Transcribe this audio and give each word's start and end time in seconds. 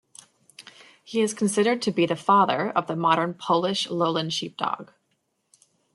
He 1.03 1.21
is 1.21 1.35
considered 1.35 1.79
to 1.83 1.91
be 1.91 2.07
the 2.07 2.15
'father' 2.15 2.71
of 2.71 2.87
the 2.87 2.95
modern 2.95 3.35
Polish 3.35 3.87
Lowland 3.87 4.33
Sheepdog. 4.33 4.89